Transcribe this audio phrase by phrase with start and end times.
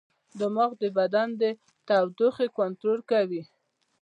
[0.39, 1.43] دماغ د بدن د
[1.87, 3.43] تودوخې کنټرول کوي.